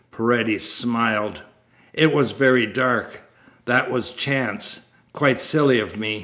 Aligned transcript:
Paredes 0.11 0.67
smiled. 0.67 1.43
"It 1.93 2.11
was 2.11 2.31
very 2.31 2.65
dark. 2.65 3.21
That 3.65 3.91
was 3.91 4.09
chance. 4.09 4.79
Quite 5.13 5.39
silly 5.39 5.79
of 5.79 5.95
me. 5.95 6.19